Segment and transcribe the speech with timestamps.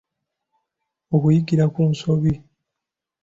[1.15, 2.33] okuyigira ku nsobi